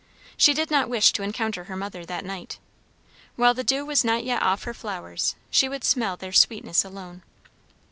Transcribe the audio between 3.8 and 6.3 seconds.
was not yet off her flowers, she would smell